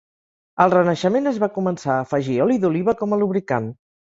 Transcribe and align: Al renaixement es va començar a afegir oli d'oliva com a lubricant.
Al 0.63 0.71
renaixement 0.73 1.31
es 1.31 1.37
va 1.43 1.49
començar 1.57 1.93
a 1.97 1.99
afegir 2.07 2.39
oli 2.47 2.59
d'oliva 2.65 2.97
com 3.05 3.15
a 3.15 3.21
lubricant. 3.25 3.71